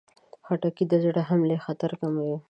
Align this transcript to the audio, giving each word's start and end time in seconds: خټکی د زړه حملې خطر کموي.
خټکی 0.45 0.83
د 0.87 0.93
زړه 1.03 1.21
حملې 1.29 1.57
خطر 1.65 1.91
کموي. 2.01 2.37